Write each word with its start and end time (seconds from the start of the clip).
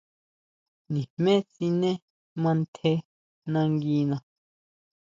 Nijmé 0.93 1.33
siné 1.53 1.91
mantjé 2.41 2.91
nanguina. 3.51 4.17